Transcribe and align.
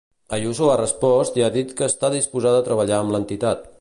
Ayuso 0.35 0.69
ha 0.69 0.77
respost 0.79 1.37
i 1.41 1.45
ha 1.47 1.51
dit 1.57 1.75
que 1.81 1.89
està 1.91 2.11
disposada 2.15 2.63
a 2.63 2.67
treballar 2.71 3.03
amb 3.03 3.17
l'entitat. 3.19 3.67